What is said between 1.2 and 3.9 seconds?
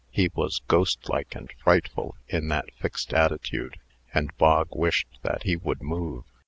and frightful in that fixed attitude,